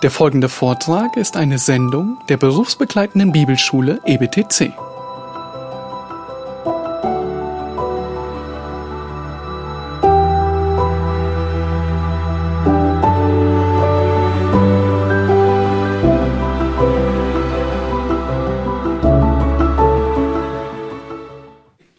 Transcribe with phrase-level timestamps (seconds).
[0.00, 4.72] Der folgende Vortrag ist eine Sendung der berufsbegleitenden Bibelschule EBTC.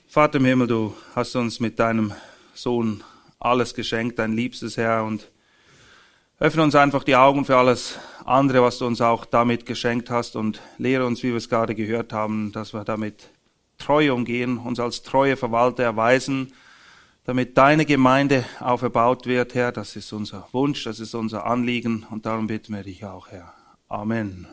[0.08, 2.14] Vater im Himmel, du hast uns mit deinem
[2.54, 3.04] Sohn
[3.42, 5.30] alles geschenkt, dein liebstes Herr, und
[6.40, 10.36] öffne uns einfach die Augen für alles andere, was du uns auch damit geschenkt hast,
[10.36, 13.30] und lehre uns, wie wir es gerade gehört haben, dass wir damit
[13.78, 16.54] treu umgehen, uns als treue Verwalter erweisen,
[17.26, 19.72] damit deine Gemeinde auferbaut wird, Herr.
[19.72, 23.54] Das ist unser Wunsch, das ist unser Anliegen, und darum bitten wir dich auch, Herr.
[23.90, 24.48] Amen.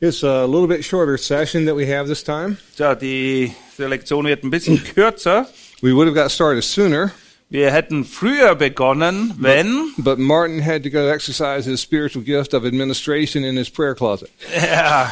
[0.00, 2.56] It's a little bit shorter session that we have this time.
[2.76, 5.46] Tja, die, die Lektion wird ein bisschen kürzer.
[5.82, 7.12] We would have got started sooner,
[7.52, 12.64] Wir hätten früher begonnen, wenn but Martin had to go exercise his spiritual gift of
[12.64, 14.30] administration in his prayer closet.
[14.54, 15.10] Ja,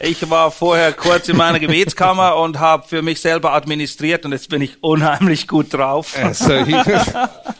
[0.00, 4.48] ich war vorher kurz in meiner Gebetskammer und habe für mich selber administriert und jetzt
[4.48, 6.18] bin ich unheimlich gut drauf.
[6.18, 6.74] And so he,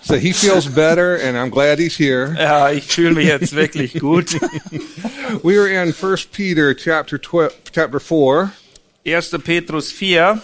[0.02, 2.34] so he feels better, and I'm glad he's here.
[2.36, 4.34] Ja, ich fühle mich jetzt wirklich gut.
[5.44, 8.50] We are in First Peter chapter 12, chapter 4,
[9.04, 9.30] 1.
[9.44, 10.42] Petrus 4,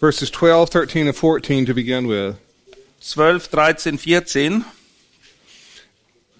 [0.00, 2.36] verses 12, 13, and 14 to begin with.
[3.02, 4.64] 12, 13, 14.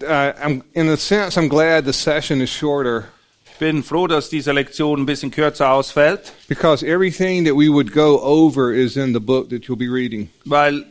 [0.01, 3.09] Uh, I'm, in a sense, I'm glad the session is shorter
[3.45, 7.93] Ich bin froh, dass diese Lektion ein bisschen kürzer ausfällt, because everything that we would
[7.93, 10.29] go over is in the book that you'll be reading.
[10.43, 10.85] weil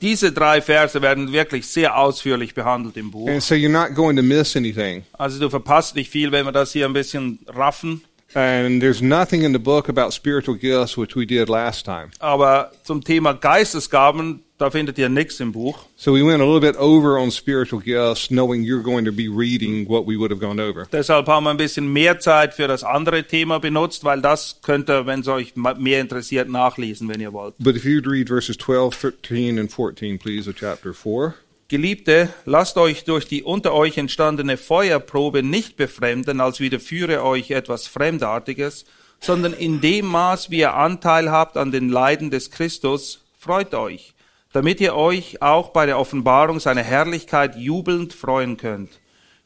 [0.00, 3.28] diese drei Verse werden wirklich sehr ausführlich behandelt im Buch.
[3.28, 5.04] And so you're not going to miss anything.
[5.14, 8.02] Also du verpasst nicht viel, wenn wir das hier ein bisschen raffen.
[8.34, 12.10] And there's nothing in the book about spiritual gifts, which we did last time.
[12.20, 15.78] Aber zum Thema Geistesgaben, da findet ihr nichts im Buch.
[15.96, 19.28] So we went a little bit over on spiritual gifts, knowing you're going to be
[19.28, 20.86] reading what we would have gone over.
[20.90, 24.90] Deshalb haben wir ein bisschen mehr Zeit für das andere Thema benutzt, weil das könnt
[24.90, 27.54] ihr, wenn es euch mehr interessiert, nachlesen, wenn ihr wollt.
[27.58, 31.34] But if you'd read verses 12, 13, and 14, please, of chapter 4.
[31.68, 37.88] Geliebte, lasst euch durch die unter euch entstandene Feuerprobe nicht befremden, als widerführe euch etwas
[37.88, 38.84] Fremdartiges,
[39.18, 44.14] sondern in dem Maß, wie ihr Anteil habt an den Leiden des Christus, freut euch,
[44.52, 49.00] damit ihr euch auch bei der Offenbarung seiner Herrlichkeit jubelnd freuen könnt.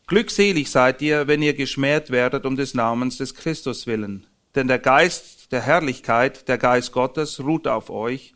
[0.07, 4.27] Glückselig seid ihr, wenn ihr geschmäht werdet um des Namens des Christus willen.
[4.55, 8.35] Denn der Geist der Herrlichkeit, der Geist Gottes, ruht auf euch.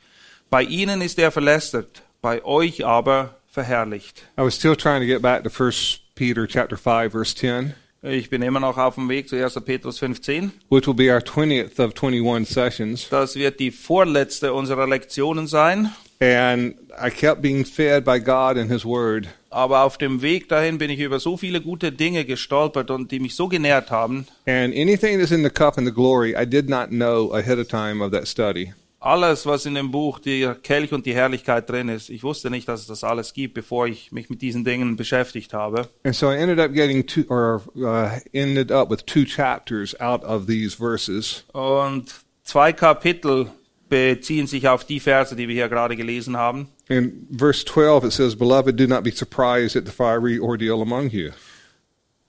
[0.48, 4.22] Bei ihnen ist er verlästert, bei euch aber verherrlicht.
[4.38, 8.28] I was still trying to get back to 1 Peter chapter 5, verse 10, Ich
[8.28, 9.54] bin immer noch auf dem Weg zu 1.
[9.64, 10.52] Petrus 15.
[10.68, 13.08] which will be our 20th of 21 sessions.
[13.08, 15.90] Das wird die vorletzte unserer Lektionen sein.
[16.20, 19.26] And I kept being fed by God and His Word.
[19.48, 23.20] Aber auf dem Weg dahin bin ich über so viele gute Dinge gestolpert und die
[23.20, 24.26] mich so genährt haben.
[24.46, 27.68] And anything that's in the cup and the glory, I did not know ahead of
[27.68, 28.74] time of that study.
[29.04, 32.66] Alles, was in dem Buch, der Kelch und die Herrlichkeit drin ist, ich wusste nicht,
[32.66, 35.90] dass es das alles gibt, bevor ich mich mit diesen Dingen beschäftigt habe.
[36.04, 40.24] And so I ended up getting two, or uh, ended up with two chapters out
[40.24, 41.44] of these verses.
[41.52, 43.50] Und zwei Kapitel
[43.90, 46.70] beziehen sich auf die Verse, die wir hier gerade gelesen haben.
[46.88, 51.10] In verse 12, it says, Beloved, do not be surprised at the fiery ordeal among
[51.10, 51.30] you.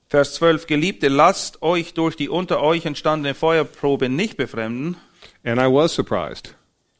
[0.09, 4.97] Vers 12, Geliebte, lasst euch durch die unter euch entstandene Feuerprobe nicht befremden.
[5.46, 6.53] And I was surprised.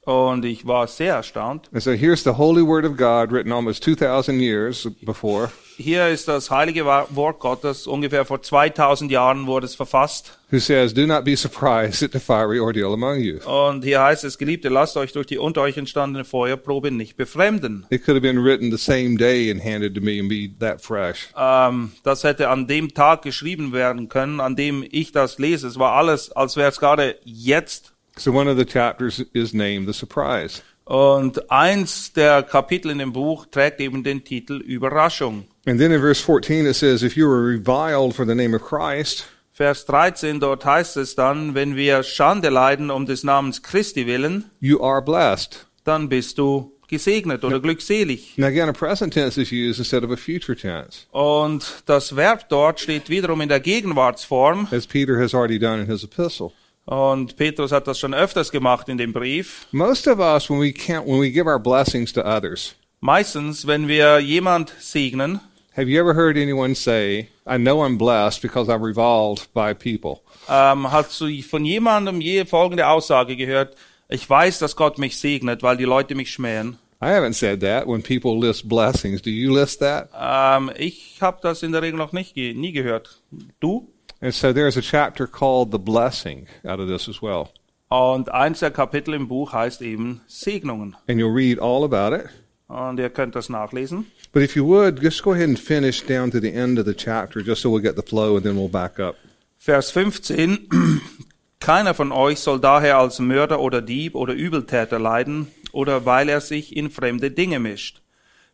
[0.06, 1.70] Und ich war sehr erstaunt.
[1.74, 6.28] And so here's the holy word of God written almost 2,000 years before, Hier ist
[6.30, 10.38] das heilige Wort Gottes, ungefähr vor 2000 Jahren wurde es verfasst.
[10.52, 13.40] who says, Do not be surprised at the fiery ordeal among you.
[13.46, 17.86] Und hier heißt es, Geliebte, lasst euch durch die unter euch entstandene Feuerprobe nicht befremden.
[17.90, 20.82] It could have been written the same day and handed to me and be that
[20.82, 21.30] fresh.
[21.38, 25.68] Ähm, das hätte an dem Tag geschrieben werden können, an dem ich das lese.
[25.68, 27.95] Es war alles, als wäre es gerade jetzt.
[28.18, 30.62] So one of the chapters is named The Surprise.
[30.86, 35.46] Und eins der Kapitel in dem Buch trägt eben den Titel Überraschung.
[35.66, 38.62] And then in verse 14 it says, If you were reviled for the name of
[38.62, 44.06] Christ, Vers 13, dort heißt es dann, wenn wir Schande leiden um des Namens Christi
[44.06, 45.66] willen, you are blessed.
[45.86, 48.38] dann bist du gesegnet oder glückselig.
[48.38, 52.48] Now again, a present tense is used instead of a future tense, Und das Verb
[52.50, 54.68] dort steht wiederum in der Gegenwartsform.
[54.72, 56.52] as Peter has already done in his epistle.
[56.86, 59.66] Und Petrus hat das schon öfters gemacht in dem Brief.
[59.72, 63.88] Most of us, when we can't, when we give our blessings to others, Meistens, wenn
[63.88, 65.40] wir jemand segnen,
[65.76, 70.22] have you ever heard anyone say, "I know I'm blessed because I'm reviled by people"?
[70.48, 73.76] ähm, hast du von jemandem je folgende Aussage gehört,
[74.08, 76.78] ich weiß, dass Gott mich segnet, weil die Leute mich schmähen.
[77.02, 79.22] I haven't said that when people list blessings.
[79.22, 80.10] Do you list that?
[80.18, 83.22] Ähm, ich habe das in der Regel noch nicht nie gehört.
[83.60, 83.92] Du?
[84.26, 87.50] And so there's a chapter called The Blessing out of this as well.
[87.90, 90.96] Und eins der Kapitel im Buch heißt eben Segnungen.
[91.08, 92.26] And you'll read all about it.
[92.68, 94.08] Und ihr könnt das nachlesen.
[94.32, 96.96] But if you would, just go ahead and finish down to the end of the
[96.96, 99.16] chapter just so we'll get the flow and then we'll back up.
[99.60, 100.70] Vers 15.
[101.60, 106.42] Keiner von euch soll daher als Mörder oder Dieb oder Übeltäter leiden oder weil er
[106.42, 108.02] sich in fremde Dinge mischt.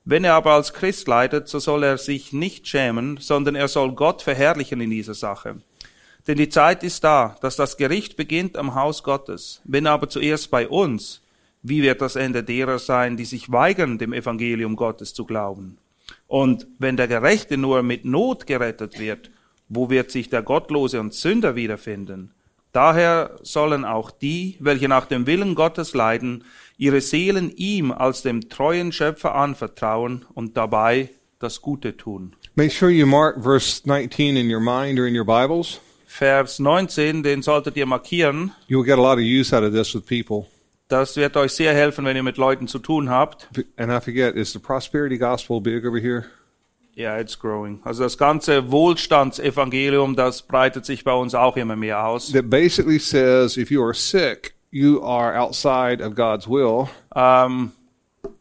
[0.03, 3.93] Wenn er aber als Christ leidet, so soll er sich nicht schämen, sondern er soll
[3.93, 5.57] Gott verherrlichen in dieser Sache.
[6.27, 9.61] Denn die Zeit ist da, dass das Gericht beginnt am Haus Gottes.
[9.63, 11.21] Wenn aber zuerst bei uns,
[11.63, 15.77] wie wird das Ende derer sein, die sich weigern, dem Evangelium Gottes zu glauben?
[16.27, 19.29] Und wenn der Gerechte nur mit Not gerettet wird,
[19.69, 22.31] wo wird sich der Gottlose und Sünder wiederfinden?
[22.71, 26.45] Daher sollen auch die, welche nach dem Willen Gottes leiden,
[26.81, 32.35] ihre Seelen ihm als dem treuen Schöpfer anvertrauen und dabei das Gute tun.
[32.55, 35.79] Make sure you mark verse 19 in your mind or in your Bibles.
[36.07, 38.51] Vers 19, den solltet ihr markieren.
[38.67, 40.47] You'll get a lot of use out of this with people.
[40.87, 43.47] Das wird euch sehr helfen, wenn ihr mit Leuten zu tun habt.
[43.77, 46.25] And I forget, is the prosperity gospel big over here?
[46.95, 47.79] Ja, it's growing.
[47.83, 52.31] Also das ganze Wohlstandsevangelium, das breitet sich bei uns auch immer mehr aus.
[52.31, 56.87] That basically says if you are sick, you are outside of God's will.
[57.15, 57.71] Ähm,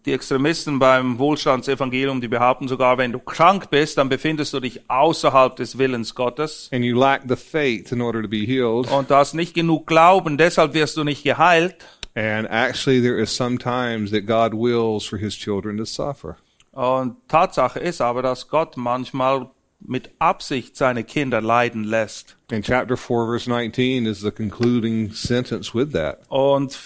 [0.06, 4.88] die Extremisten beim Wohlstandsevangelium, die behaupten sogar, wenn du krank bist, dann befindest du dich
[4.88, 6.68] außerhalb des Willens Gottes.
[6.72, 8.90] and you lack the faith in order to be healed.
[8.90, 11.76] Und du hast nicht genug Glauben, deshalb wirst du nicht geheilt.
[12.14, 16.36] And actually, there is sometimes that God wills for His children to suffer.
[16.72, 19.50] Und Tatsache ist aber, dass Gott manchmal
[19.80, 22.36] mit Absicht seine Kinder leiden lässt.
[22.52, 26.20] And chapter 4, verse 19 is the concluding sentence with that.
[26.28, 26.78] Und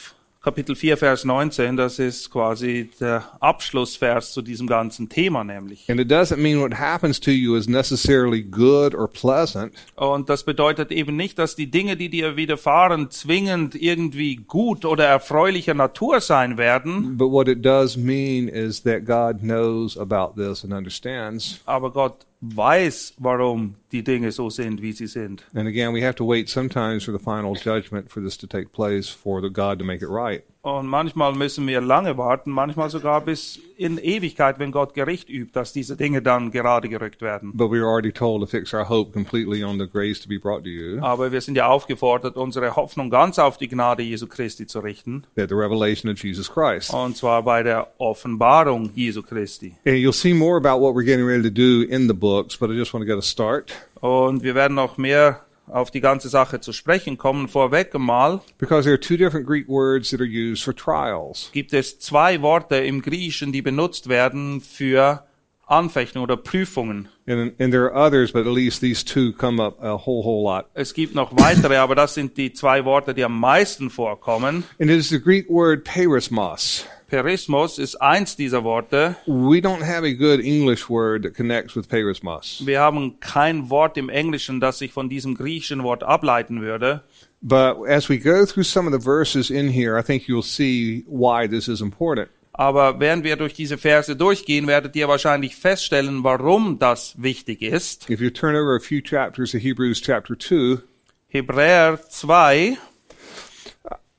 [0.42, 5.88] Kapitel 4, Vers 19, das ist quasi der Abschlussvers zu diesem ganzen Thema nämlich.
[5.90, 10.44] And it doesn't mean what happens to you is necessarily good or pleasant, Und das
[10.44, 16.20] bedeutet eben nicht, dass die Dinge, die dir widerfahren, zwingend irgendwie gut oder erfreulicher Natur
[16.20, 17.16] sein werden.
[17.16, 21.62] but what it does mean is that God knows about this and understands.
[21.64, 25.44] Aber Gott weiß, warum die Dinge so sind, wie sie sind.
[25.54, 28.72] And again, we have to wait sometimes for the final judgment for this to take
[28.72, 30.42] place for the God to make it right.
[30.64, 35.50] Und manchmal müssen wir lange warten, manchmal sogar bis in Ewigkeit, wenn Gott Gericht übt,
[35.52, 37.52] dass diese Dinge dann gerade gerückt werden.
[37.54, 40.38] But we were already told to fix our hope completely on the grace to be
[40.38, 41.02] brought to you.
[41.02, 45.24] Aber wir sind ja aufgefordert, unsere Hoffnung ganz auf die Gnade Jesu Christi zu richten.
[45.36, 46.94] At the revelation of Jesus Christ.
[46.94, 49.76] Und zwar bei der Offenbarung Jesu Christi.
[49.84, 52.70] And you'll see more about what we're getting ready to do in the books, but
[52.70, 53.70] I just want to get a start
[54.00, 57.48] Und wir werden noch mehr auf die ganze Sache zu sprechen kommen.
[57.48, 61.50] Vorweg einmal because there are two different Greek words that are used for trials.
[61.52, 65.24] gibt es zwei Worte im Griechischen, die benutzt werden für
[65.66, 67.08] Anfechtungen oder Prüfungen.
[67.26, 70.44] And, and there are others, but at least these two come up a whole, whole
[70.44, 70.66] lot.
[70.74, 74.64] Es gibt noch weitere, aber das sind die zwei Worte, die am meisten vorkommen.
[74.78, 76.86] And it is the Greek word perismos.
[77.14, 79.14] Perismos ist eins dieser Worte.
[79.26, 82.60] We don't have a good English word that connects with perismos.
[82.66, 87.04] Wir haben kein Wort im Englischen, das sich von diesem griechischen Wort ableiten würde.
[87.40, 91.04] But as we go through some of the verses in here, I think you'll see
[91.06, 92.30] why this is important.
[92.52, 98.10] Aber während wir durch diese Verse durchgehen, werdet ihr wahrscheinlich feststellen, warum das wichtig ist.
[98.10, 100.82] If you turn over a few chapters to Hebrews chapter 2,
[101.28, 102.76] Hebräer 2,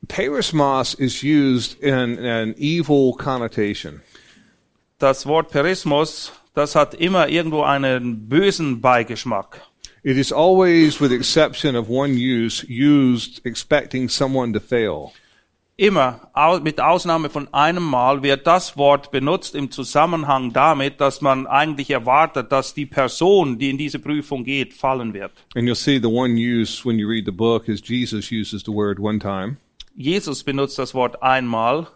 [0.07, 4.01] perismos is used in an evil connotation.
[4.99, 9.61] das Wort Perismus, das hat immer irgendwo einen bösen Beigeschmack.
[10.03, 15.11] It is always, with exception of one use, used expecting someone to fail.
[15.77, 16.31] Immer,
[16.63, 21.89] mit Ausnahme von einem Mal, wird das Wort benutzt im Zusammenhang damit, dass man eigentlich
[21.89, 25.33] erwartet, dass die Person, die in diese Prüfung geht, fallen wird.
[25.55, 28.71] And you'll see the one use when you read the book is Jesus uses the
[28.71, 29.57] word one time.
[29.95, 31.87] Jesus benutzt das Wort einmal.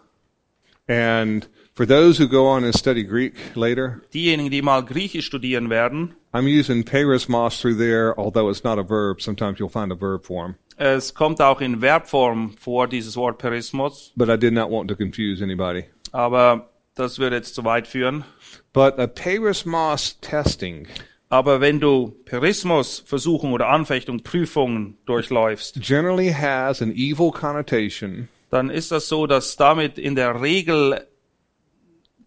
[0.88, 5.70] And for those who go on and study Greek later, Diejenigen, die mal Griechisch studieren
[5.70, 9.20] werden, I'm using perismos through there, although it's not a verb.
[9.20, 10.56] Sometimes you'll find a verb form.
[10.76, 14.96] es kommt auch in Verbform vor, dieses Wort Perismus, But I did not want to
[14.96, 15.84] confuse anybody.
[16.12, 18.24] aber das würde jetzt zu weit führen.
[18.72, 20.86] But a perismos testing
[21.32, 28.68] Aber wenn du Perismus, Versuchung oder Anfechtung, Prüfungen durchläufst, generally has an evil connotation dann
[28.68, 31.06] ist das so, dass damit in der Regel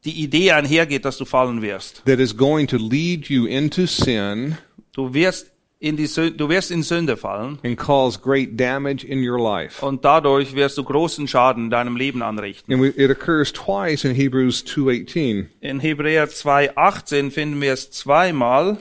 [0.05, 2.01] die Idee einhergeht, dass du fallen wirst.
[2.05, 4.57] that is going to lead you into sin
[4.93, 9.19] Du wirst in die Sünde, du wirst in Sünde fallen and cause great damage in
[9.27, 9.85] your life.
[9.85, 12.73] und dadurch wirst du großen Schaden in deinem Leben anrichten.
[12.73, 15.47] And we, it occurs twice in Hebrews 2:18.
[15.59, 18.77] In Hebräer 2,18 finden wir es zweimal.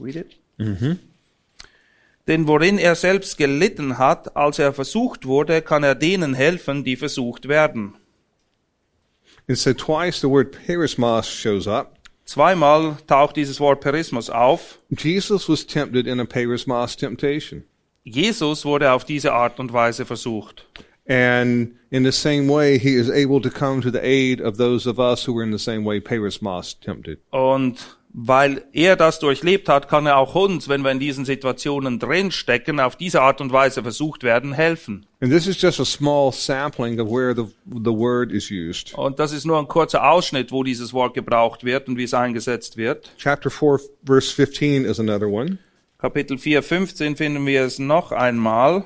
[0.00, 0.36] Read it.
[2.26, 6.96] Denn worin er selbst gelitten hat, als er versucht wurde, kann er denen helfen, die
[6.96, 7.94] versucht werden.
[9.48, 11.96] And so twice the word perismos shows up.
[12.24, 14.80] Zweimal taucht dieses Wort Perismus auf.
[14.90, 17.62] Jesus was tempted in a perismos temptation.
[18.02, 20.66] Jesus wurde auf diese Art und Weise versucht.
[21.08, 24.90] And in the same way, he is able to come to the aid of those
[24.90, 27.20] of us who were in the same way perismos tempted.
[27.30, 31.98] Und weil er das durchlebt hat, kann er auch uns, wenn wir in diesen Situationen
[31.98, 35.04] drinstecken, auf diese Art und Weise versucht werden, helfen.
[35.20, 38.94] And this is just a small sampling of where the, the word is used.
[38.94, 42.14] Und das ist nur ein kurzer Ausschnitt, wo dieses Wort gebraucht wird und wie es
[42.14, 43.12] eingesetzt wird.
[43.18, 45.58] Chapter 4, verse 15 is another one.
[45.98, 48.84] Kapitel 4, 15 finden wir es noch einmal.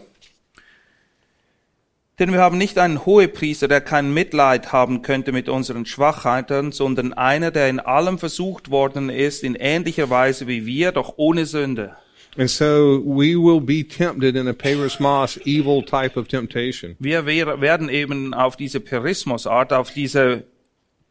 [2.20, 7.14] Denn wir haben nicht einen Hohepriester, der kein Mitleid haben könnte mit unseren Schwachheiten, sondern
[7.14, 11.96] einer, der in allem versucht worden ist, in ähnlicher Weise wie wir, doch ohne Sünde.
[12.36, 16.94] And so we will be tempted in a perismos, evil type of temptation.
[16.98, 20.44] Wir wer- werden eben auf diese Perismusart, auf diese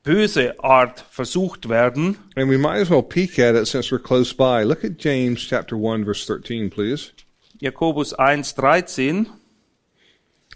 [0.04, 2.18] böse Art versucht werden.
[2.36, 4.64] And we might as well peek at it since we're close by.
[4.64, 7.12] Look at James chapter 1, verse 13, please.
[7.60, 9.28] Jakobus 1, 13.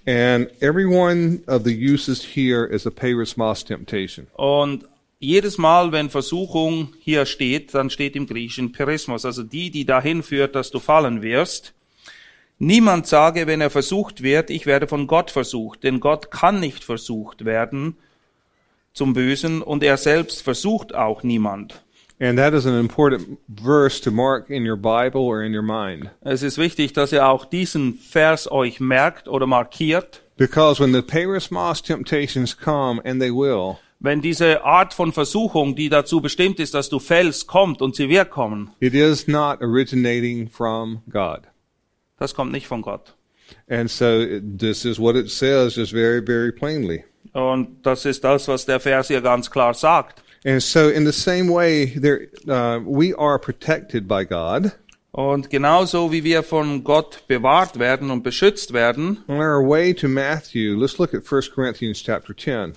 [0.06, 4.28] And every one of the uses here is a perismos temptation.
[4.34, 4.86] Und
[5.20, 10.22] jedes Mal, wenn Versuchung hier steht, dann steht im Griechischen Perismus, also die, die dahin
[10.22, 11.74] führt, dass du fallen wirst.
[12.60, 16.84] Niemand sage, wenn er versucht wird, ich werde von Gott versucht, denn Gott kann nicht
[16.84, 17.96] versucht werden
[18.94, 21.84] zum Bösen und er selbst versucht auch niemand.
[22.24, 26.10] And that is an important verse to mark in your Bible or in your mind.
[26.22, 31.02] Es ist wichtig, dass ihr auch diesen Vers euch merkt oder markiert, Because when the
[31.02, 36.74] perismos temptations come, and they will, wenn diese Art von Versuchung, die dazu bestimmt ist,
[36.74, 38.72] dass du fällst, kommt und sie wird kommen.
[38.80, 41.42] it is not originating from God.
[42.20, 43.16] Das kommt nicht von Gott.
[43.70, 47.04] And so it, this is what it says just very, very plainly.
[47.34, 50.24] Und das ist das, was der Vers hier ganz klar sagt.
[50.46, 54.74] And so in the same way, there, uh, we are protected by God.
[55.12, 60.08] Und genauso wie wir von Gott bewahrt werden und beschützt werden, On our way to
[60.08, 62.74] Matthew, let's look at 1 Corinthians chapter 10,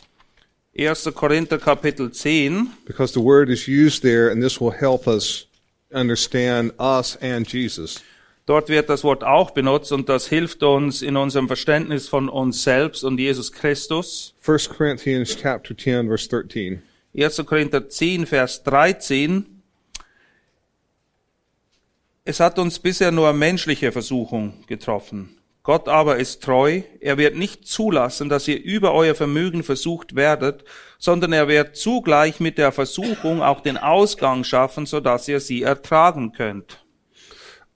[0.79, 1.09] 1.
[1.15, 5.47] Korinther Kapitel 10, because the word is used there, and this will help us
[5.93, 8.03] understand us and Jesus.
[8.47, 12.63] dort wird das Wort auch benutzt und das hilft uns in unserem Verständnis von uns
[12.63, 14.35] selbst und Jesus Christus.
[14.47, 16.83] 1 Corinthians chapter 10, verse 13.
[17.17, 17.45] 1.
[17.47, 19.47] Korinther 10, Vers 13.
[22.25, 25.39] Es hat uns bisher nur menschliche Versuchung getroffen.
[25.63, 26.83] Gott aber ist treu.
[27.01, 30.65] Er wird nicht zulassen, dass ihr über euer Vermögen versucht werdet,
[30.99, 36.33] sondern er wird zugleich mit der Versuchung auch den Ausgang schaffen, sodass ihr sie ertragen
[36.33, 36.85] könnt.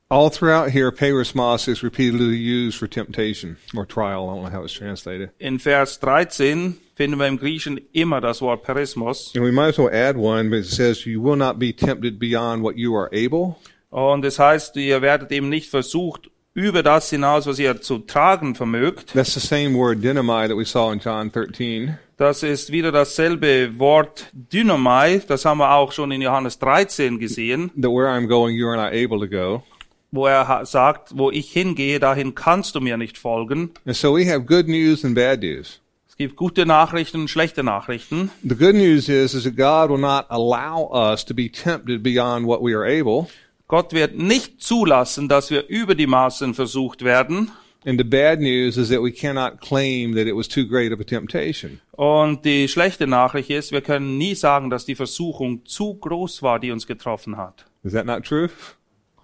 [0.09, 4.29] All throughout here, perismos is repeatedly used for temptation or trial.
[4.29, 5.31] I don't know how it's translated.
[5.39, 9.33] In Vers 13 finden wir im Griechischen immer das Wort Perismos.
[9.35, 12.19] And we might as well add one, but it says, You will not be tempted
[12.19, 13.57] beyond what you are able.
[13.89, 18.55] Und es heißt, ihr werdet eben nicht versucht, über das hinaus, was ihr zu tragen
[18.55, 19.15] vermögt.
[19.15, 21.97] That's the same word, dynamite, that we saw in John 13.
[22.19, 27.71] Das ist wieder dasselbe Wort Dynamai, das haben wir auch schon in Johannes 13 gesehen,
[27.81, 29.63] That where I'm going, you are not able to go.
[30.11, 33.71] wo er sagt, wo ich hingehe, dahin kannst du mir nicht folgen.
[33.87, 35.81] And so we have good news and bad news.
[36.21, 38.31] Gibt gute Nachrichten und schlechte Nachrichten.
[38.43, 42.47] The good news is, is that God will not allow us to be tempted beyond
[42.47, 43.31] what we are able.
[43.69, 47.53] Gott wird nicht zulassen, dass wir über die Maßen versucht werden.
[47.87, 51.01] And the bad news is that we cannot claim that it was too great of
[51.01, 51.81] a temptation.
[51.93, 56.61] Und die schlechte Nachricht ist, wir können nie sagen, dass die Versuchung zu groß war,
[56.61, 57.65] die uns getroffen hat.
[57.83, 58.51] Is that not true?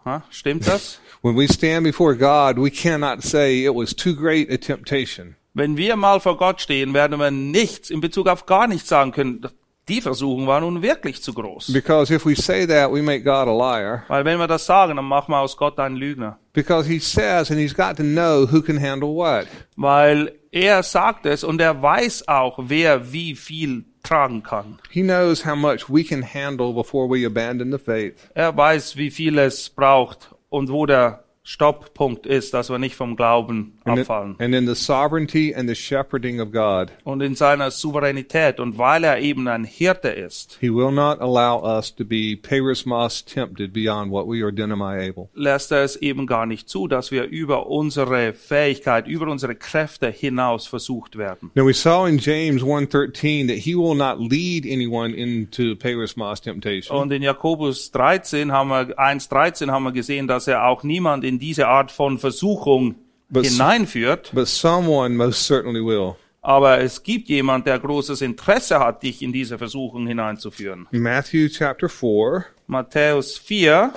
[0.07, 0.25] Ha?
[0.31, 0.99] Stimmt das?
[1.21, 5.37] When we stand before God, we cannot say it was too great a temptation.
[5.59, 9.13] Wenn wir mal vor Gott stehen, werden wir nichts in Bezug auf gar nichts sagen
[9.13, 9.49] können.
[9.89, 11.73] Die Versuchung war nun wirklich zu groß.
[11.73, 14.03] Because if we say that, we make God a liar.
[14.09, 16.39] Weil wenn wir das sagen, dann machen wir aus Gott einen Lügner.
[16.53, 19.47] Because he says, and he's got to know who can handle what.
[19.77, 24.79] Weil er sagt es und er weiß auch, wer wie viel tragen kann.
[24.91, 28.29] He knows how much we can handle before we abandon the faith.
[28.35, 33.15] Er weiß, wie viel es braucht und wo der Stopppunkt ist, dass wir nicht vom
[33.15, 34.35] Glauben And abfallen.
[34.41, 36.91] and then the sovereignty and the shepherding of God.
[37.05, 41.63] Und in seiner Souveränität und weil er eben ein Hirte ist, He will not allow
[41.65, 45.29] us to be perismos tempted beyond what we are dynamai able.
[45.35, 50.11] lässt er es eben gar nicht zu, dass wir über unsere Fähigkeit, über unsere Kräfte
[50.11, 51.53] hinaus versucht werden.
[51.55, 56.97] Now we saw in James 1.13 that he will not lead anyone into perismos temptation.
[56.99, 61.36] Und in Jakobus 13 haben wir, 1.13 haben wir gesehen, dass er auch niemand in
[61.39, 62.97] diese Art von Versuchung
[63.29, 64.31] But- hineinführt.
[64.35, 66.15] But someone most certainly will.
[66.43, 70.87] Aber es gibt jemand, der großes Interesse hat, dich in diese Versuchung hineinzuführen.
[70.93, 73.93] Matthew chapter 4, Matthäus 4,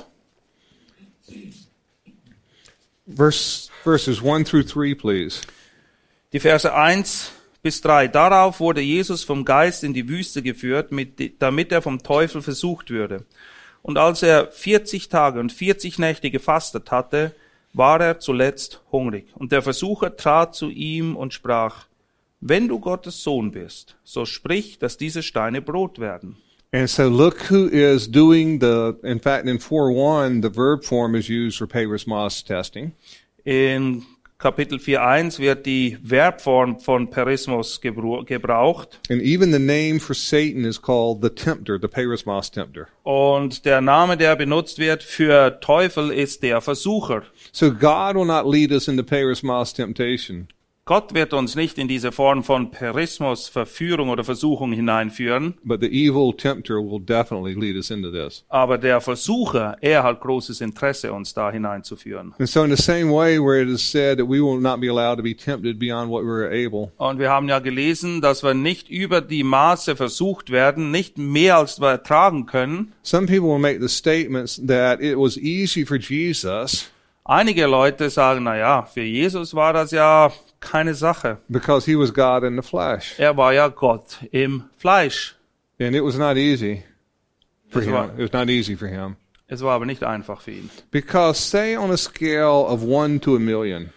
[3.08, 5.42] verse, verses 1 through 3, please.
[6.34, 7.32] die Verse 1
[7.62, 8.08] bis 3.
[8.08, 12.90] Darauf wurde Jesus vom Geist in die Wüste geführt, mit, damit er vom Teufel versucht
[12.90, 13.26] würde.
[13.82, 17.34] Und als er 40 Tage und 40 Nächte gefastet hatte,
[17.74, 19.28] war er zuletzt hungrig.
[19.36, 21.86] Und der Versucher trat zu ihm und sprach,
[22.42, 26.38] wenn du Gottes Sohn bist, so sprich, dass diese Steine Brot werden.
[26.72, 31.28] And so look who is doing the, in fact, in 4.1, the verb form is
[31.28, 32.94] used for perismos testing.
[33.44, 34.04] In
[34.42, 38.98] Kapitel 4.1 wird die Verbform von Perismus gebraucht.
[39.10, 42.88] And even the name for Satan is called the tempter, the perismos tempter.
[43.04, 47.24] Und der Name, der benutzt wird für Teufel, ist der Versucher.
[47.52, 50.48] So God will not lead us into perismos temptation.
[50.90, 55.88] Gott wird uns nicht in diese Form von Perismus, Verführung oder Versuchung hineinführen, But the
[55.88, 58.44] evil tempter will definitely lead us into this.
[58.50, 62.34] aber der Versucher, er hat großes Interesse, uns da hineinzuführen.
[62.40, 64.90] And so in the same way where it is said that we will not be
[64.90, 68.56] allowed to be tempted beyond what we're able, Und wir haben ja gelesen, dass wir
[68.56, 72.94] nicht über die Maße versucht werden, nicht mehr als wir ertragen können.
[73.04, 76.90] some people will make the statements that it was easy for Jesus
[77.26, 81.38] Einige Leute sagen, na ja, für Jesus war das ja keine Sache.
[81.50, 83.16] because he was God in the flesh.
[83.20, 85.36] Er war ja Gott im Fleisch.
[85.80, 86.84] And it was not easy
[87.70, 87.94] for Es him.
[87.94, 89.16] war, It was not easy for him.
[89.48, 90.70] es war aber nicht einfach für ihn.
[90.92, 93.92] Because say on a scale of one to a million,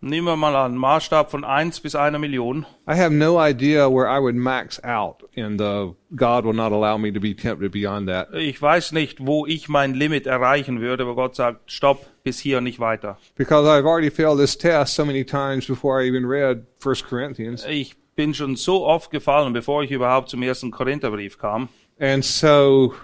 [0.00, 2.66] Nehmen wir mal einen Maßstab von 1 bis einer Million.
[2.88, 6.96] I have no idea where I would max out and the God will not allow
[6.98, 8.32] me to be tempted beyond that.
[8.32, 12.58] Ich weiß nicht, wo ich mein Limit erreichen würde, aber Gott sagt, stopp, bis hier
[12.58, 13.18] und nicht weiter.
[13.34, 17.66] Because I've already failed this test so many times before I even read 1 Corinthians.
[17.68, 21.68] Ich bin schon so oft gefallen, bevor ich überhaupt zum ersten Korintherbrief kam.
[21.98, 22.94] And so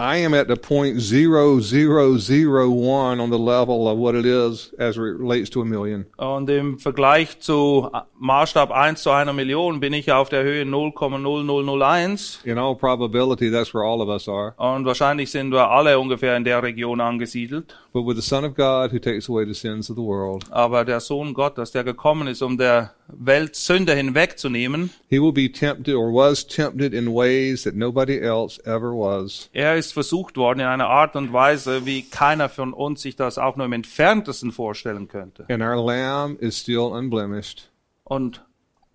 [0.00, 4.24] I am at the point zero zero zero one on the level of what it
[4.24, 6.06] is as it relates to a million.
[6.16, 12.44] Und im Vergleich zu Maßstab 1 zu einer Million bin ich auf der Höhe 0,0001.
[12.44, 14.54] In all probability, that's where all of us are.
[14.56, 17.74] Und wahrscheinlich sind wir alle ungefähr in der Region angesiedelt.
[17.92, 20.84] But with the Son of God who takes away the sins of the world, Aber
[20.84, 25.94] der Sohn Gottes, der gekommen ist, um der Welt Sünde hinwegzunehmen, he will be tempted
[25.94, 29.48] or was tempted in ways that nobody else ever was.
[29.52, 33.38] er ist versucht worden in einer Art und Weise, wie keiner von uns sich das
[33.38, 35.46] auch nur im entferntesten vorstellen könnte.
[35.48, 37.70] And our lamb is still unblemished,
[38.04, 38.44] Und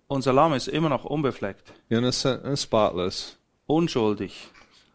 [0.06, 3.36] unser Lamm ist immer noch unbefleckt, innocent and spotless.
[3.66, 4.32] unschuldig,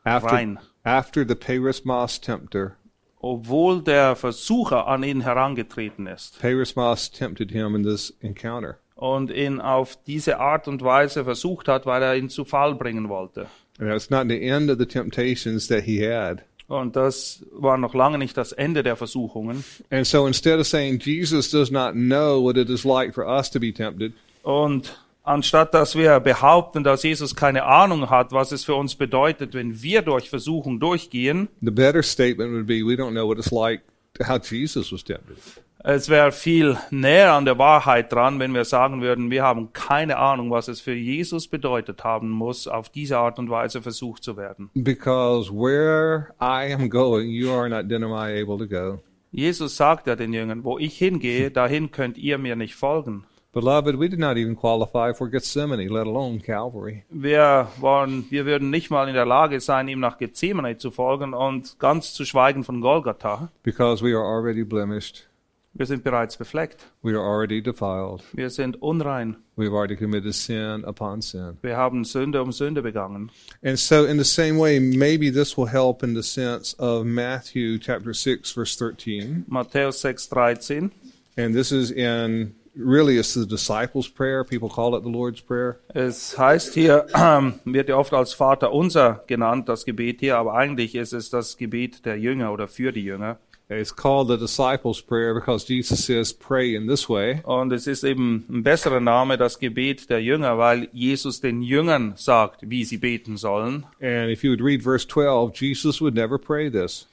[0.05, 0.60] After, Rein.
[0.84, 2.77] after the perismos tempter,
[3.19, 8.77] obwohl der Versucher an ihn herangetreten ist perismos tempted him in this encounter.
[8.99, 13.07] Und ihn auf diese Art und Weise versucht hat, weil er ihn zu Fall bringen
[13.07, 13.47] wollte.
[13.79, 16.43] And it's not the end of the temptations that he had.
[16.67, 19.63] Und das war noch lange nicht das Ende der Versuchungen.
[19.89, 23.49] And so instead of saying Jesus does not know what it is like for us
[23.51, 28.65] to be tempted, Und anstatt dass wir behaupten, dass Jesus keine Ahnung hat, was es
[28.65, 33.12] für uns bedeutet, wenn wir durch Versuchung durchgehen, the better statement would be we don't
[33.12, 33.81] know what it's like
[34.27, 35.38] how Jesus was tempted.
[35.83, 40.17] Es wäre viel näher an der Wahrheit dran, wenn wir sagen würden, wir haben keine
[40.17, 44.35] Ahnung, was es für Jesus bedeutet haben muss, auf diese Art und Weise versucht zu
[44.35, 44.69] werden.
[44.73, 48.99] Because where I am going, you are not dynamite able to go.
[49.31, 53.25] Jesus sagt ja den Jüngern, wo ich hingehe, dahin könnt ihr mir nicht folgen.
[53.51, 57.03] Beloved, we did not even qualify for Gethsemane, let alone Calvary.
[57.09, 61.33] Wir, waren, wir würden nicht mal in der Lage sein, ihm nach Gethsemane zu folgen
[61.33, 63.49] und ganz zu schweigen von Golgatha.
[63.63, 65.28] Because we are already blemished.
[65.73, 66.77] Wir sind bereits befleckt.
[67.03, 68.23] We are already defiled.
[68.34, 69.38] Wir sind unrein.
[69.55, 71.58] We have already committed sin upon sin.
[71.62, 73.29] Wir haben Sünde um Sünde begangen.
[73.63, 77.77] And so, in the same way, maybe this will help in the sense of Matthew
[77.77, 79.45] chapter 6, verse 13.
[79.47, 80.91] Matthäus 6,13.
[81.38, 84.43] And this is in, really, it's the disciples' prayer.
[84.43, 85.79] People call it the Lord's Prayer.
[85.93, 87.05] Es heißt hier,
[87.65, 91.58] wird ja oft als Vater unser genannt, das Gebet hier, aber eigentlich ist es das
[91.58, 93.38] Gebet der Jünger oder für die Jünger.
[93.71, 97.41] It's called the disciples' prayer because Jesus says, pray in this way.
[97.43, 102.13] Und es ist eben ein besserer Name, das Gebet der Jünger, weil Jesus den Jüngern
[102.15, 103.86] sagt, wie sie beten sollen.
[104.01, 107.08] And if you would read verse 12, Jesus would never pray this.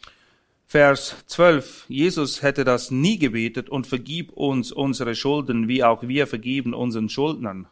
[0.67, 1.85] Vers 12.
[1.89, 7.11] Jesus hätte das nie gebetet und vergib uns unsere Schulden, wie auch wir vergeben unseren
[7.11, 7.67] Schuldnern.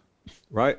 [0.51, 0.79] Right?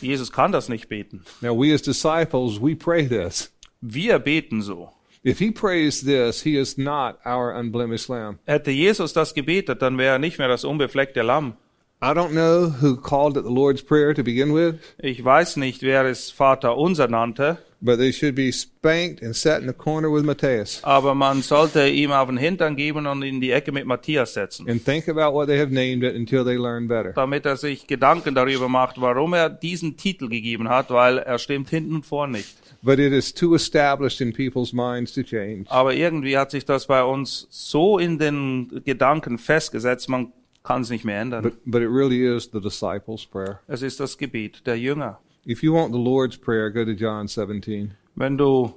[0.00, 1.24] Jesus kann das nicht beten.
[1.40, 3.50] Now, we as disciples, we pray this.
[3.80, 4.92] Wir beten so.
[5.24, 8.40] If he prays this, he is not our unblemished lamb.
[8.44, 11.54] Hätte Jesus das gebetet, dann wäre er nicht mehr das unbefleckte Lamm.
[12.02, 15.82] I don't know who called it the Lord's Prayer to begin with, Ich weiß nicht,
[15.82, 20.08] wer es Vater unser nannte, but they should be spanked and set in the corner
[20.10, 20.80] with Matthias.
[20.82, 24.68] aber man sollte ihm auf den Hintern geben und in die Ecke mit Matthias setzen,
[24.70, 27.12] And think about what they have named it until they learn better.
[27.12, 31.68] damit er sich Gedanken darüber macht, warum er diesen Titel gegeben hat, weil er stimmt
[31.70, 32.54] hinten und vorn nicht.
[32.84, 35.66] But it is too established in people's minds to change.
[35.68, 40.32] Aber irgendwie hat sich das bei uns so in den Gedanken festgesetzt, man
[40.64, 41.42] kann es nicht mehr ändern.
[41.44, 43.60] But, but it really is the disciples' prayer.
[43.68, 45.20] Es ist das Gebet der Jünger.
[45.44, 47.94] If you want the Lord's Prayer, go to John 17.
[48.14, 48.74] Wenn du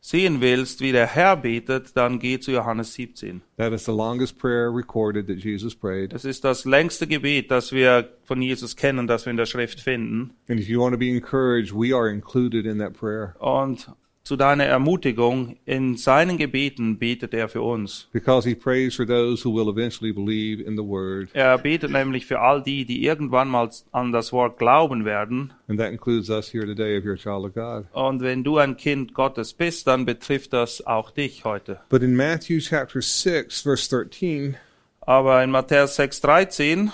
[0.00, 3.42] sehen willst, wie der Herr betet, dann geh zu Johannes 17.
[3.58, 6.14] That is the longest prayer recorded that Jesus prayed.
[6.14, 9.80] Das ist das längste Gebet, das wir von Jesus kennen, das wir in der Schrift
[9.80, 10.30] finden.
[10.48, 13.90] And if you want to be encouraged, we are included in that prayer Und
[14.26, 18.08] zu deiner Ermutigung, in seinen Gebeten betet er für uns.
[18.12, 21.28] because he prays for those who will eventually believe in the word.
[21.32, 25.52] Er betet nämlich für all die, die irgendwann mal an das Wort glauben werden.
[25.68, 27.86] And that includes us here today if you're a child of God.
[27.92, 31.78] Und wenn du ein Kind Gottes bist, dann betrifft das auch dich heute.
[31.88, 34.56] But in Matthew chapter 6, verse 13,
[35.02, 36.90] Aber in Matthäus 6,13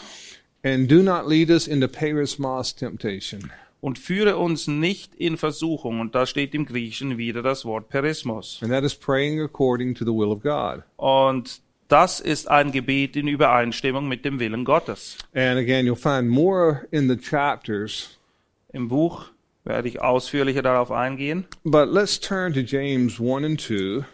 [0.62, 3.51] and do not lead us into perismos temptation.
[3.83, 6.01] Und führe uns nicht in Versuchung.
[6.01, 8.61] Und da steht im Griechischen wieder das Wort Perismos.
[8.62, 10.85] And that is praying according to the will of God.
[10.97, 15.18] Und das ist ein Gebet in Übereinstimmung mit dem Willen Gottes.
[15.35, 18.18] And again, you'll find more in the chapters.
[18.73, 19.27] Im Buch
[19.64, 21.45] werde ich ausführlicher darauf eingehen.
[21.64, 24.05] But let's turn to James 1 and 2,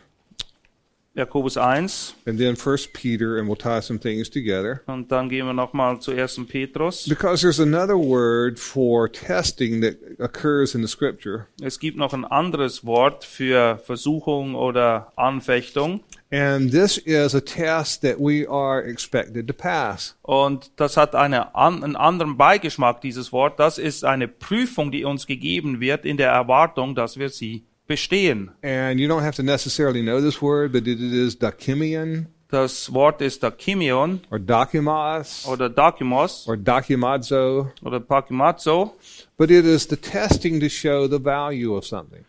[1.19, 4.83] Jakobus 1 and then 1 Peter, and we'll tie some things together.
[4.87, 6.47] und dann gehen wir nochmal zu 1.
[6.47, 7.09] Petrus.
[7.09, 11.47] Because there's another word for testing that occurs in the scripture.
[11.61, 16.01] Es gibt noch ein anderes Wort für Versuchung oder Anfechtung.
[16.31, 20.15] And this is a test that we are expected to pass.
[20.23, 23.59] Und das hat eine, an, einen anderen Beigeschmack, dieses Wort.
[23.59, 28.53] Das ist eine Prüfung, die uns gegeben wird in der Erwartung, dass wir sie bestehen.
[28.63, 33.21] And you don't have to necessarily know this word, but it is dakimion Das Wort
[33.21, 38.95] ist Dakimion or dakimos oder Dakimos or dakimazo, oder Pakimazo.
[39.37, 42.25] but it is the testing to show the value of something.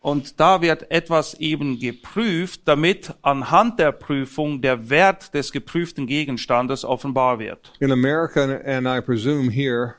[0.00, 6.84] Und da wird etwas eben geprüft, damit anhand der Prüfung der Wert des geprüften Gegenstandes
[6.84, 7.72] offenbar wird.
[7.78, 9.94] In America, and I presume here,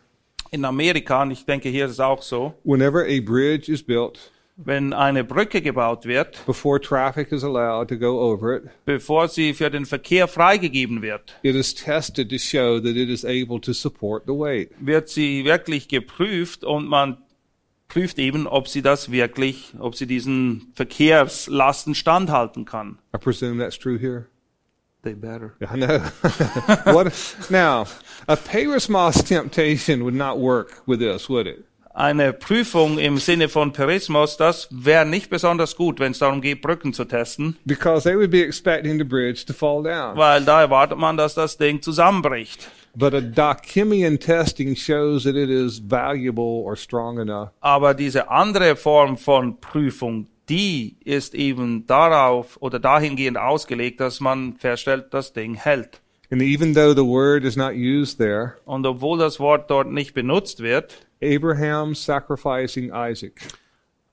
[0.51, 4.19] In Amerika, und ich denke hier ist es auch so, whenever a bridge is built,
[4.55, 9.53] wenn eine Brücke gebaut wird, before traffic is allowed to go over it, bevor sie
[9.53, 13.73] für den Verkehr freigegeben wird, it is tested to show that it is able to
[13.73, 14.71] support the weight.
[14.79, 17.17] wird sie wirklich geprüft und man
[17.87, 22.99] prüft eben, ob sie das wirklich, ob sie diesen Verkehrslasten standhalten kann.
[23.15, 24.27] I presume that's true here.
[25.03, 25.53] They better.
[25.59, 25.99] I know.
[26.93, 27.11] what
[27.49, 27.87] now?
[28.27, 31.65] A perismos temptation would not work with this, would it?
[31.95, 36.61] Eine Prüfung im Sinne von Perismos, das wäre nicht besonders gut, wenn es darum geht,
[36.63, 40.17] Brücken zu testen, Because they would be expecting the bridge to fall down.
[40.17, 42.67] weil da erwartet man, dass das Ding zusammenbricht.
[42.95, 47.49] But a Dakimian testing shows that it is valuable or strong enough.
[47.61, 54.55] Aber diese andere Form von Prüfung, die ist eben darauf oder dahingehend ausgelegt, dass man
[54.57, 56.01] feststellt, das Ding hält.
[56.31, 60.15] And even though the word is not used there, Und obwohl das Wort dort nicht
[60.15, 63.41] benutzt wird, Abraham sacrificing Isaac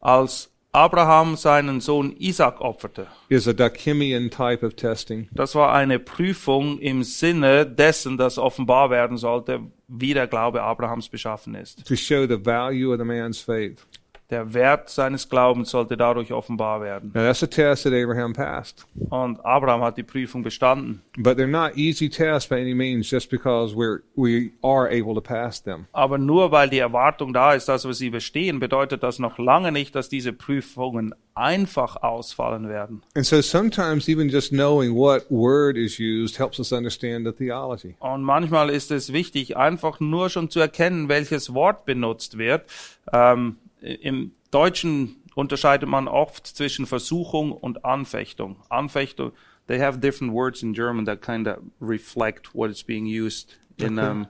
[0.01, 5.29] als Abraham seinen Sohn Isaac opferte, is a Dakimian type of testing.
[5.33, 11.09] das war eine Prüfung im Sinne dessen, dass offenbar werden sollte, wie der Glaube Abrahams
[11.09, 11.85] beschaffen ist.
[11.87, 13.85] to show the value of the man's faith.
[14.31, 17.11] Der Wert seines Glaubens sollte dadurch offenbar werden.
[17.15, 18.87] Now that's a test that Abraham passed.
[19.11, 21.03] Und Abraham hat die Prüfung bestanden.
[21.19, 25.21] But they're not easy tests by any means just because we're we are able to
[25.21, 25.87] pass them.
[25.93, 29.73] Aber nur weil die Erwartung da ist, dass wir sie bestehen, bedeutet das noch lange
[29.73, 33.03] nicht, dass diese Prüfungen einfach ausfallen werden.
[33.15, 37.97] And so sometimes even just knowing what word is used helps us understand the theology.
[37.99, 42.65] Und manchmal ist es wichtig, einfach nur schon zu erkennen, welches Wort benutzt wird.
[43.13, 48.57] Ähm, Im Deutschen unterscheidet man oft zwischen Versuchung und Anfechtung.
[48.69, 49.33] Anfechtung,
[49.69, 53.99] they have different words in German that kind of reflect what is being used in
[53.99, 54.27] um,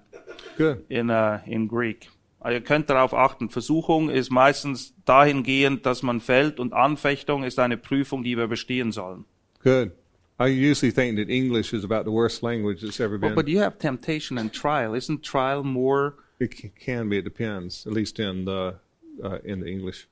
[0.56, 0.84] Good.
[0.88, 2.08] in uh, in Greek.
[2.38, 3.50] Also ihr könnt darauf achten.
[3.50, 8.92] Versuchung ist meistens dahingehend, dass man fällt, und Anfechtung ist eine Prüfung, die wir bestehen
[8.92, 9.24] sollen.
[9.62, 9.92] Good.
[10.40, 13.34] I usually think that English is about the worst language that's ever But, been.
[13.34, 14.94] but you have temptation and trial.
[14.94, 16.14] Isn't trial more?
[16.38, 17.18] It can be.
[17.18, 17.86] It depends.
[17.86, 18.76] At least in the
[19.22, 20.08] uh, in the English,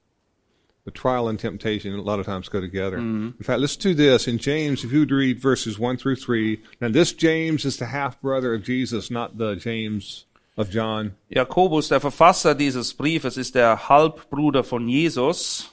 [0.85, 2.97] the trial and temptation a lot of times go together.
[2.99, 4.85] In fact, let's do this in James.
[4.85, 6.63] If you would read verses one through three.
[6.81, 10.25] Now, this James is the half brother of Jesus, not the James
[10.57, 11.15] of John.
[11.31, 15.71] Jakobus, der Verfasser dieses Briefes, ist der Halbbruder von Jesus.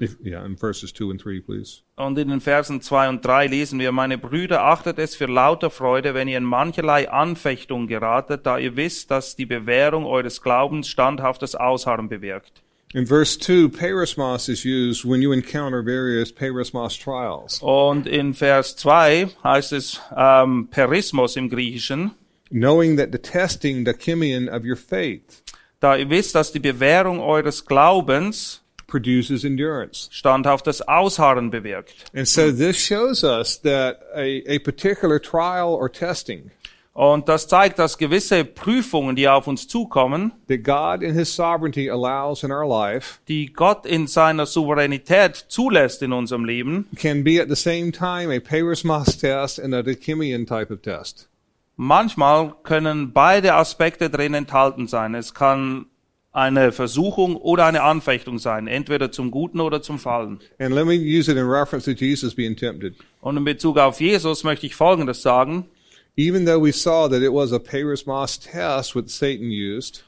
[0.00, 1.82] If, yeah, in verses two and three, please.
[1.96, 5.68] Und in den Versen zwei und drei lesen wir, meine Brüder, achtet es für lauter
[5.68, 10.88] Freude, wenn ihr in mancherlei Anfechtung geratet, da ihr wisst, dass die Bewährung eures Glaubens
[10.88, 12.62] standhaftes Ausharren bewirkt.
[12.92, 17.60] In verse two, perismos is used when you encounter various perismos trials.
[17.62, 22.12] Und in Vers zwei heißt es ähm, Perismos im Griechischen,
[22.50, 25.44] knowing that the testing, the chemion of your faith,
[25.78, 30.08] da ihr wisst, dass die Bewährung eures Glaubens produces endurance.
[30.12, 31.94] standhaftes Ausharren bewirkt.
[32.14, 36.50] And so this shows us that a, a particular trial or testing
[36.92, 41.88] Und das zeigt, dass gewisse Prüfungen, die auf uns zukommen, that God in His sovereignty
[41.88, 47.40] allows in our life die Gott in seiner Souveränität zulässt in unserem Leben, can be
[47.40, 51.28] at the same time a perismos test and a dechimion type of test.
[51.76, 55.14] manchmal können beide Aspekte drin enthalten sein.
[55.14, 55.86] Es kann
[56.32, 60.40] eine Versuchung oder eine Anfechtung sein, entweder zum Guten oder zum Fallen.
[60.58, 62.94] And let me use it in reference to Jesus being tempted.
[63.20, 65.66] Und in Bezug auf Jesus möchte ich Folgendes sagen.
[66.16, 70.04] Even though we saw that it was a perismos test what Satan used,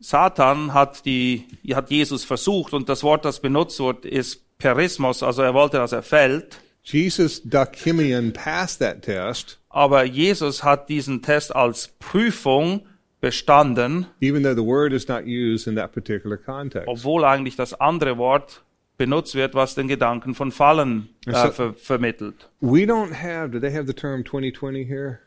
[0.00, 5.42] Satan hat die, hat Jesus versucht und das Wort, das benutzt wird, ist Perismos, also
[5.42, 6.58] er wollte, dass er fällt.
[6.82, 12.86] Jesus Dachimion passed that test, Aber Jesus hat diesen Test als Prüfung
[13.20, 16.88] bestanden, even though the word is not used in that particular context.
[16.88, 18.62] obwohl eigentlich das andere Wort
[18.98, 22.50] benutzt wird, was den Gedanken von Fallen äh, ver vermittelt.
[22.60, 25.18] We don't have, do they have the term 2020 here?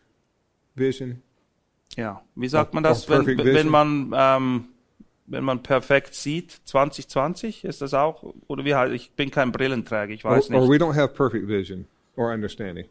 [0.76, 1.22] Vision?
[1.98, 4.66] Ja, wie sagt man das, wenn, wenn man ähm,
[5.28, 6.52] wenn man perfekt sieht?
[6.66, 8.94] 2020 ist das auch oder wie heißt?
[8.94, 10.70] Ich bin kein Brillenträger, ich Or, weiß or nicht.
[10.70, 12.86] we don't have perfect vision or understanding.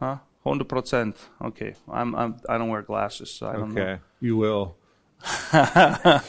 [0.00, 0.22] Ha?
[0.44, 1.16] 100 Prozent.
[1.40, 3.98] Okay, I'm, I'm I don't wear glasses, so I don't know.
[4.20, 4.76] You will.
[5.52, 6.22] Are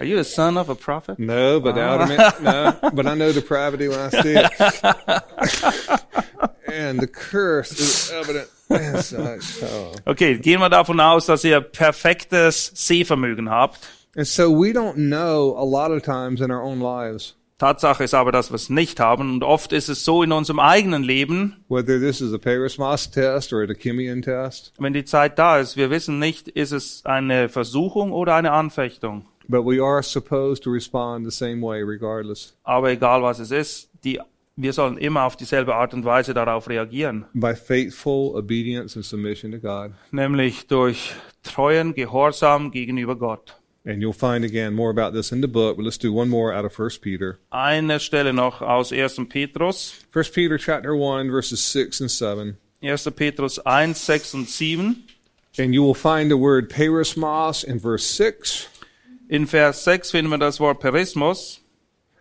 [0.00, 1.18] you the son of a prophet?
[1.18, 4.50] No, but out of it, no, but I know depravity when I see it.
[6.66, 8.48] and the curse is evident.
[10.06, 13.86] Okay, gehen wir davon aus, dass ihr perfektes Sehvermögen habt.
[14.16, 18.14] And so we don't know a lot of times in our own lives Tatsache ist
[18.14, 19.34] aber, dass wir es nicht haben.
[19.34, 21.86] Und oft ist es so in unserem eigenen Leben, wenn
[24.92, 29.26] die Zeit da ist, wir wissen nicht, ist es eine Versuchung oder eine Anfechtung.
[29.48, 32.56] but we are supposed to respond the same way regardless.
[32.64, 34.20] Aber egal was es ist, die,
[34.56, 37.26] wir sollen immer auf dieselbe Art und Weise darauf reagieren.
[37.34, 39.92] By faithful obedience and submission to God.
[40.10, 41.12] Nämlich durch
[41.42, 43.60] treuen Gehorsam gegenüber Gott.
[43.86, 46.52] And you'll find again more about this in the book, but let's do one more
[46.52, 47.38] out of First Peter.
[47.52, 49.26] Eine Stelle noch aus 1.
[49.28, 49.92] Petrus.
[50.10, 52.56] First Peter chapter 1 verses 6 and 7.
[52.80, 53.08] 1.
[53.16, 55.04] Petrus 1, 6 und 7.
[55.58, 58.68] And you will find the word perismos in verse 6,
[59.28, 61.60] In Vers 6 finden wir das Wort Perismus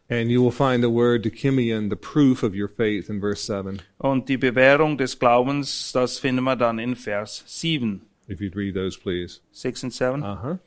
[0.10, 3.82] and you will find the word dechimion, the proof of your faith in verse 7.
[3.98, 8.02] und die Bewährung des Glaubens, das finden wir dann in Vers 7.
[8.30, 9.40] If you'd read those, please.
[9.52, 10.24] 6 and 7.
[10.24, 10.58] Uh-huh.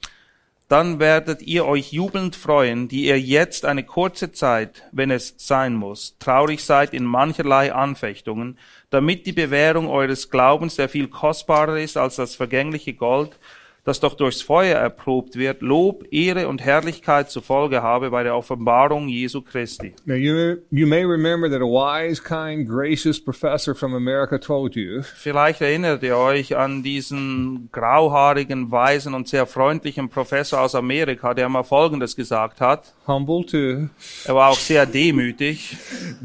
[0.68, 5.74] Dann werdet ihr euch jubelnd freuen, die ihr jetzt eine kurze Zeit, wenn es sein
[5.74, 8.58] muss, traurig seid in mancherlei Anfechtungen,
[8.90, 13.38] damit die Bewährung eures Glaubens, der viel kostbarer ist als das vergängliche Gold,
[13.86, 18.36] das doch durchs Feuer erprobt wird, Lob, Ehre und Herrlichkeit zur Folge habe bei der
[18.36, 19.94] Offenbarung Jesu Christi.
[20.04, 25.02] Now, you, you may remember that a wise, kind, gracious professor from America told you
[25.14, 31.48] Vielleicht erinnert ihr euch an diesen grauhaarigen, weisen und sehr freundlichen Professor aus Amerika, der
[31.48, 32.92] mal Folgendes gesagt hat.
[33.06, 33.88] humble too,
[34.24, 35.76] Er war auch sehr demütig.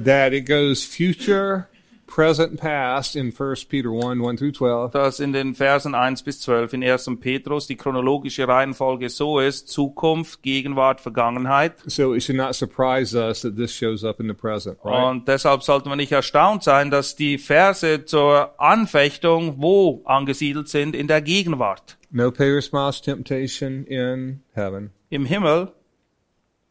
[0.03, 1.67] that it goes future,
[2.11, 4.91] present, past in 1 Peter 1 1 through 12.
[4.91, 7.09] dass in den Versen 1 bis 12 in 1.
[7.19, 11.73] Petrus die chronologische Reihenfolge so ist, Zukunft, Gegenwart, Vergangenheit.
[11.87, 15.09] So it should not surprise us that this shows up in the present, right?
[15.09, 20.95] Und deshalb sollten wir nicht erstaunt sein, dass die Verse zur Anfechtung wo angesiedelt sind?
[20.95, 21.97] In der Gegenwart.
[22.11, 24.91] No perismos temptation in heaven.
[25.09, 25.71] Im Himmel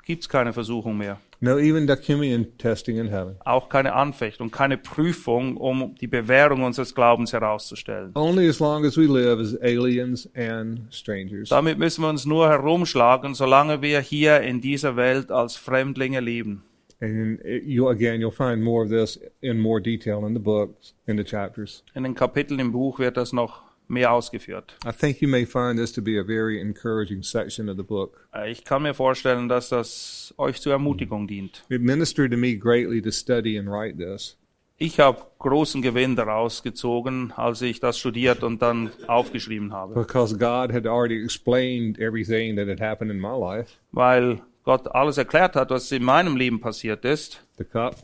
[0.05, 1.19] gibt's keine Versuchung mehr.
[1.43, 3.37] No even Dachimian testing in heaven.
[3.47, 8.13] Auch keine Anfechtung, keine Prüfung, um die Bewährung unseres Glaubens herauszustellen.
[8.15, 11.49] Only as long as we live as aliens and strangers.
[11.49, 16.63] Damit müssen wir uns nur herumschlagen, solange wir hier in dieser Welt als Fremdlinge leben.
[17.01, 20.95] And it- you again, you'll find more of this in more detail in the books,
[21.07, 21.83] in the chapters.
[21.95, 24.77] In den Kapiteln im Buch wird das noch mehr ausgeführt.
[24.87, 28.27] I think you may find this to be a very encouraging section of the book.
[28.35, 31.65] Äh, Ich kann mir vorstellen, dass das euch zur Ermutigung dient.
[31.69, 34.37] It ministered to me greatly to study and write this.
[34.83, 40.35] Ich habe großen Gewinn daraus gezogen, als ich das studiert und dann aufgeschrieben habe, because
[40.39, 43.73] God had already explained everything that had happened in my life.
[43.93, 47.45] weil Gott alles erklärt hat, was in meinem Leben passiert ist.
[47.59, 47.97] The cup,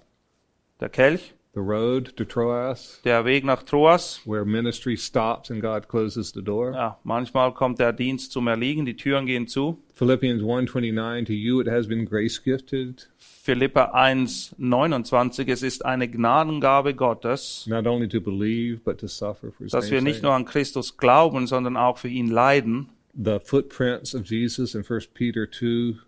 [0.80, 4.20] Der Kelch, the road to Troas, der Weg nach Troas.
[4.26, 6.72] where ministry stops and God closes the door.
[6.72, 9.82] Ja, manchmal kommt der Dienst zum Erliegen, die Türen gehen zu.
[9.94, 16.08] Philippians 1:29 to you it has been grace gifted Philippa 1, 29, es ist eine
[16.08, 20.32] Gnadengabe Gottes, not only to believe but to suffer for his dass wir nicht nur
[20.32, 22.90] an Christus glauben, sondern auch für ihn leiden.
[23.14, 25.50] The footprints of Jesus in 1 Peter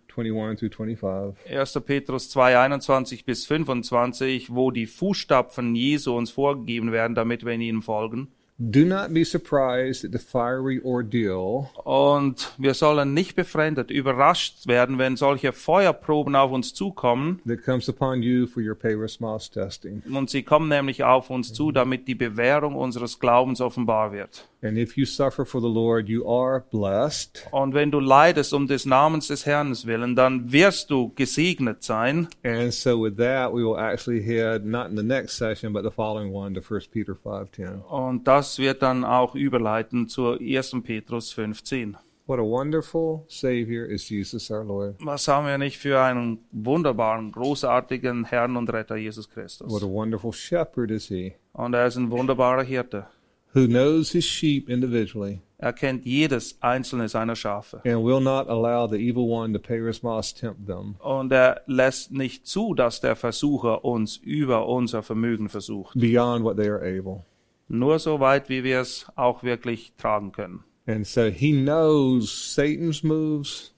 [0.09, 1.35] 2:21 through 25.
[1.49, 1.81] 1.
[1.85, 7.61] Petrus 2, 21 bis 25, wo die Fußstapfen Jesu uns vorgegeben werden, damit wir in
[7.61, 8.29] ihnen folgen.
[8.61, 14.97] Do not be surprised at the fiery ordeal Und wir sollen nicht befremdet, überrascht werden,
[14.97, 17.39] wenn solche Feuerproben auf uns zukommen.
[17.47, 20.03] that comes upon you for your testing.
[20.13, 24.49] Und sie kommen nämlich auf uns zu, damit die Bewährung unseres Glaubens offenbar wird.
[24.61, 27.47] And if you suffer for the Lord, you are blessed.
[27.51, 32.27] Und wenn du leidest um des Namens des Herrn willen, dann wirst du gesegnet sein.
[32.43, 35.91] And so with that, we will actually head not in the next session, but the
[35.91, 37.81] following one to 1 Peter 5:10.
[37.83, 40.81] Und das wird dann auch überleiten zur 1.
[40.83, 41.95] Petrus 15.
[42.27, 44.95] What a wonderful Savior is Jesus our Lord.
[44.99, 49.83] Was haben wir nicht für einen wunderbaren, großartigen Herrn und Retter Jesus What Christus?
[49.83, 53.07] a wonderful shepherd is he, Und er ist ein wunderbarer Hirte.
[53.53, 57.81] Who knows his sheep individually Er kennt jedes einzelne seiner Schafe.
[57.85, 60.95] and will not allow the evil one to Parismos tempt them.
[60.99, 65.99] Und er lässt nicht zu, dass der Versucher uns über unser Vermögen versucht.
[65.99, 67.25] beyond what they are able.
[67.67, 70.63] Nur so weit, wie wir es auch wirklich tragen können.
[70.87, 73.73] And so he knows Satan's moves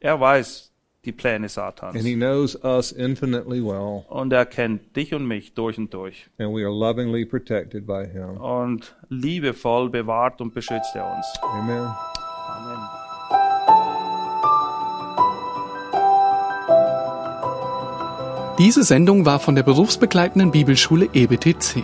[0.00, 0.71] Er weiß
[1.04, 1.96] die Pläne Satans.
[1.96, 6.28] and he knows us infinitely well, Und er kennt dich und mich durch und durch.
[6.38, 8.36] and we are lovingly protected by him.
[8.40, 11.26] Und liebevoll bewahrt und beschützt er uns.
[11.42, 11.88] Amen.
[12.48, 12.88] Amen.
[18.58, 21.82] Diese Sendung war von der berufsbegleitenden Bibelschule EBTC.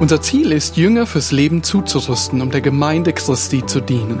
[0.00, 4.20] Unser Ziel ist, Jünger fürs Leben zuzurüsten, um der Gemeinde Christi zu dienen.